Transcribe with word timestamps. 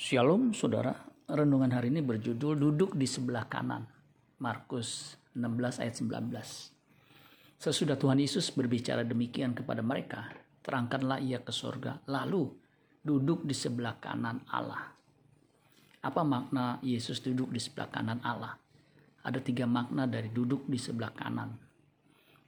Shalom 0.00 0.56
saudara, 0.56 0.96
renungan 1.28 1.76
hari 1.76 1.92
ini 1.92 2.00
berjudul 2.00 2.56
duduk 2.56 2.96
di 2.96 3.04
sebelah 3.04 3.44
kanan. 3.52 3.84
Markus 4.40 5.20
16 5.36 5.76
ayat 5.76 5.92
19. 5.92 7.60
Sesudah 7.60 8.00
Tuhan 8.00 8.16
Yesus 8.16 8.48
berbicara 8.48 9.04
demikian 9.04 9.52
kepada 9.52 9.84
mereka, 9.84 10.32
terangkanlah 10.64 11.20
ia 11.20 11.44
ke 11.44 11.52
surga, 11.52 12.00
lalu 12.08 12.48
duduk 13.04 13.44
di 13.44 13.52
sebelah 13.52 14.00
kanan 14.00 14.40
Allah. 14.48 14.88
Apa 16.00 16.24
makna 16.24 16.80
Yesus 16.80 17.20
duduk 17.20 17.52
di 17.52 17.60
sebelah 17.60 17.92
kanan 17.92 18.24
Allah? 18.24 18.56
Ada 19.20 19.44
tiga 19.44 19.68
makna 19.68 20.08
dari 20.08 20.32
duduk 20.32 20.64
di 20.64 20.80
sebelah 20.80 21.12
kanan. 21.12 21.52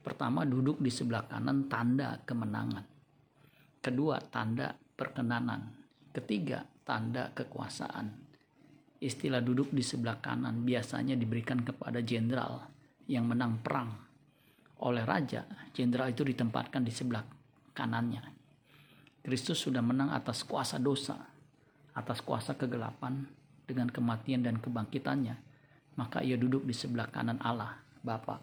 Pertama, 0.00 0.48
duduk 0.48 0.80
di 0.80 0.89
sebelah 0.89 1.29
kanan 1.29 1.69
tanda 1.69 2.16
kemenangan. 2.25 2.89
Kedua, 3.84 4.25
tanda 4.32 4.73
perkenanan. 4.73 5.82
Ketiga, 6.12 6.68
tanda 6.84 7.32
kekuasaan. 7.32 8.12
Istilah 9.00 9.40
duduk 9.40 9.72
di 9.72 9.80
sebelah 9.80 10.20
kanan 10.20 10.62
biasanya 10.62 11.16
diberikan 11.16 11.64
kepada 11.64 12.04
jenderal 12.04 12.68
yang 13.08 13.25
menang 13.25 13.64
perang. 13.64 13.90
Oleh 14.84 15.08
raja, 15.08 15.48
jenderal 15.72 16.12
itu 16.12 16.20
ditempatkan 16.20 16.84
di 16.84 16.93
sebelah 16.93 17.25
kanannya. 17.72 18.22
Kristus 19.25 19.64
sudah 19.64 19.80
menang 19.80 20.12
atas 20.12 20.44
kuasa 20.44 20.76
dosa, 20.76 21.17
atas 21.96 22.20
kuasa 22.20 22.61
kegelapan 22.61 23.25
dengan 23.64 23.89
kematian 23.89 24.44
dan 24.44 24.61
kebangkitannya. 24.61 25.39
Maka 25.96 26.20
ia 26.20 26.36
duduk 26.36 26.68
di 26.68 26.76
sebelah 26.76 27.08
kanan 27.08 27.40
Allah, 27.40 27.81
Bapa. 28.04 28.36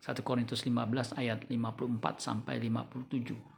1 0.00 0.16
Korintus 0.24 0.64
15 0.64 1.18
ayat 1.18 1.44
54 1.44 2.24
sampai 2.24 2.56
57. 2.62 3.57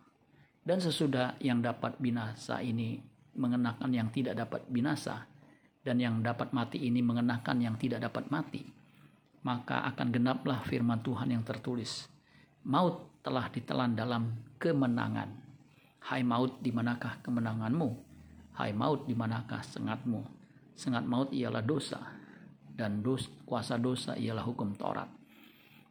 Dan 0.70 0.78
sesudah 0.78 1.34
yang 1.42 1.58
dapat 1.58 1.98
binasa 1.98 2.62
ini 2.62 3.02
mengenakan 3.34 3.90
yang 3.90 4.14
tidak 4.14 4.38
dapat 4.38 4.62
binasa 4.70 5.26
dan 5.82 5.98
yang 5.98 6.22
dapat 6.22 6.54
mati 6.54 6.86
ini 6.86 7.02
mengenakan 7.02 7.58
yang 7.58 7.74
tidak 7.74 8.06
dapat 8.06 8.30
mati 8.30 8.62
maka 9.40 9.88
akan 9.88 10.12
genaplah 10.12 10.60
firman 10.68 11.00
Tuhan 11.00 11.32
yang 11.32 11.44
tertulis. 11.44 12.08
Maut 12.68 13.24
telah 13.24 13.48
ditelan 13.48 13.96
dalam 13.96 14.36
kemenangan. 14.60 15.32
Hai 16.00 16.20
maut 16.20 16.60
di 16.60 16.72
manakah 16.72 17.20
kemenanganmu? 17.24 17.88
Hai 18.56 18.76
maut 18.76 19.08
di 19.08 19.16
manakah 19.16 19.64
sengatmu? 19.64 20.20
Sengat 20.76 21.04
maut 21.04 21.32
ialah 21.32 21.64
dosa 21.64 22.00
dan 22.72 23.00
dos, 23.04 23.28
kuasa 23.44 23.76
dosa 23.80 24.16
ialah 24.16 24.44
hukum 24.44 24.76
Taurat. 24.76 25.08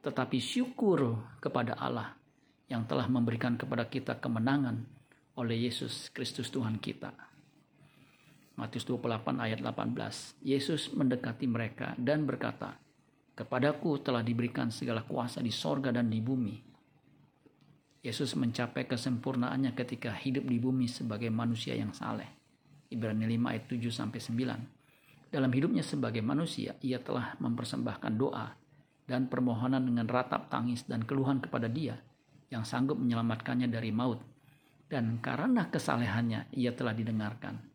Tetapi 0.02 0.38
syukur 0.38 1.18
kepada 1.42 1.78
Allah 1.78 2.19
yang 2.70 2.86
telah 2.86 3.10
memberikan 3.10 3.58
kepada 3.58 3.90
kita 3.90 4.22
kemenangan 4.22 4.86
oleh 5.36 5.66
Yesus 5.68 6.14
Kristus 6.14 6.54
Tuhan 6.54 6.78
kita. 6.78 7.12
Matius 8.56 8.86
28 8.86 9.42
ayat 9.42 9.60
18. 9.66 10.46
Yesus 10.46 10.94
mendekati 10.94 11.50
mereka 11.50 11.98
dan 11.98 12.30
berkata, 12.30 12.78
Kepadaku 13.34 14.04
telah 14.04 14.20
diberikan 14.22 14.70
segala 14.70 15.02
kuasa 15.02 15.40
di 15.40 15.50
sorga 15.50 15.96
dan 15.96 16.12
di 16.12 16.20
bumi. 16.20 16.60
Yesus 18.04 18.36
mencapai 18.36 18.84
kesempurnaannya 18.84 19.72
ketika 19.74 20.12
hidup 20.12 20.44
di 20.44 20.60
bumi 20.60 20.92
sebagai 20.92 21.32
manusia 21.32 21.72
yang 21.72 21.96
saleh. 21.96 22.28
Ibrani 22.92 23.24
5 23.24 23.52
ayat 23.56 23.66
7 23.72 23.80
sampai 23.96 24.20
9. 24.20 25.32
Dalam 25.32 25.52
hidupnya 25.56 25.84
sebagai 25.86 26.20
manusia, 26.20 26.76
ia 26.84 27.00
telah 27.00 27.40
mempersembahkan 27.40 28.14
doa 28.20 28.60
dan 29.08 29.32
permohonan 29.32 29.88
dengan 29.88 30.06
ratap 30.06 30.52
tangis 30.52 30.84
dan 30.84 31.08
keluhan 31.08 31.40
kepada 31.40 31.72
Dia 31.72 31.96
yang 32.50 32.66
sanggup 32.66 32.98
menyelamatkannya 32.98 33.70
dari 33.70 33.94
maut. 33.94 34.22
Dan 34.90 35.22
karena 35.22 35.70
kesalehannya, 35.70 36.50
ia 36.58 36.74
telah 36.74 36.98
didengarkan 36.98 37.70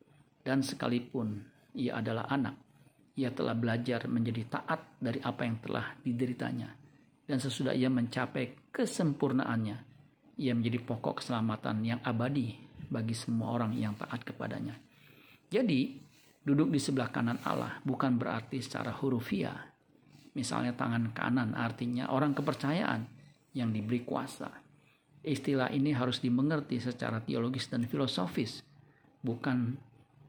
dan 0.45 0.61
sekalipun 0.61 1.41
ia 1.75 1.99
adalah 1.99 2.29
anak, 2.29 2.55
ia 3.17 3.33
telah 3.33 3.57
belajar 3.57 4.05
menjadi 4.07 4.61
taat 4.61 5.01
dari 5.01 5.19
apa 5.25 5.43
yang 5.43 5.57
telah 5.65 5.97
dideritanya. 6.05 6.71
Dan 7.25 7.41
sesudah 7.41 7.73
ia 7.73 7.89
mencapai 7.89 8.69
kesempurnaannya, 8.69 9.77
ia 10.39 10.53
menjadi 10.53 10.79
pokok 10.85 11.25
keselamatan 11.25 11.81
yang 11.81 12.01
abadi 12.05 12.53
bagi 12.93 13.17
semua 13.17 13.57
orang 13.57 13.73
yang 13.73 13.97
taat 13.97 14.21
kepadanya. 14.23 14.77
Jadi, 15.49 15.97
duduk 16.45 16.69
di 16.69 16.77
sebelah 16.77 17.09
kanan 17.09 17.41
Allah 17.49 17.81
bukan 17.81 18.21
berarti 18.21 18.61
secara 18.61 18.93
hurufiah. 18.93 19.73
Misalnya 20.37 20.77
tangan 20.77 21.17
kanan 21.17 21.57
artinya 21.57 22.13
orang 22.13 22.37
kepercayaan 22.37 23.09
yang 23.57 23.73
diberi 23.73 24.05
kuasa. 24.05 24.53
Istilah 25.25 25.73
ini 25.73 25.97
harus 25.97 26.21
dimengerti 26.21 26.77
secara 26.85 27.17
teologis 27.25 27.73
dan 27.73 27.89
filosofis, 27.89 28.61
bukan 29.25 29.73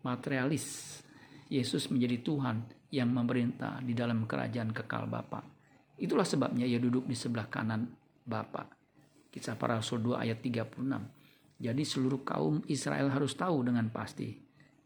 materialis. 0.08 0.98
Yesus 1.46 1.92
menjadi 1.94 2.26
Tuhan 2.26 2.58
yang 2.90 3.12
memerintah 3.12 3.84
di 3.84 3.94
dalam 3.94 4.26
kerajaan 4.26 4.72
kekal 4.72 5.06
Bapa. 5.06 5.44
Itulah 6.00 6.26
sebabnya 6.26 6.66
ia 6.66 6.80
duduk 6.82 7.06
di 7.06 7.14
sebelah 7.14 7.46
kanan 7.52 7.86
Bapa. 8.24 8.66
Kisah 9.30 9.60
para 9.60 9.78
Rasul 9.78 10.00
2 10.00 10.26
ayat 10.26 10.40
36. 10.40 11.60
Jadi 11.60 11.84
seluruh 11.84 12.24
kaum 12.24 12.64
Israel 12.72 13.12
harus 13.12 13.36
tahu 13.36 13.68
dengan 13.68 13.92
pasti 13.92 14.32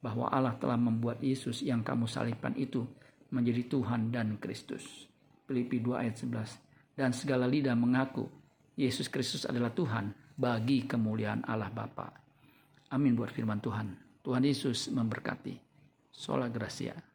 bahwa 0.01 0.27
Allah 0.33 0.57
telah 0.57 0.75
membuat 0.75 1.21
Yesus 1.21 1.61
yang 1.61 1.85
kamu 1.85 2.09
salibkan 2.09 2.57
itu 2.57 2.81
menjadi 3.29 3.69
Tuhan 3.69 4.09
dan 4.09 4.41
Kristus. 4.41 5.05
Filipi 5.45 5.79
2 5.79 6.01
ayat 6.01 6.17
11. 6.17 6.97
Dan 6.97 7.13
segala 7.13 7.45
lidah 7.45 7.77
mengaku 7.77 8.38
Yesus 8.79 9.11
Kristus 9.11 9.43
adalah 9.43 9.75
Tuhan 9.75 10.15
bagi 10.39 10.87
kemuliaan 10.87 11.43
Allah 11.43 11.67
Bapa. 11.67 12.07
Amin 12.95 13.11
buat 13.11 13.27
firman 13.35 13.59
Tuhan. 13.59 13.91
Tuhan 14.23 14.43
Yesus 14.47 14.87
memberkati. 14.87 15.59
Sola 16.07 16.47
Gracia. 16.47 17.08